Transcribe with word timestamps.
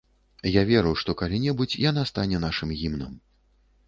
Я 0.51 0.61
веру, 0.69 0.93
што 1.01 1.13
калі-небудзь 1.19 1.75
яна 1.81 2.05
стане 2.13 2.39
нашым 2.47 2.73
гімнам. 2.81 3.13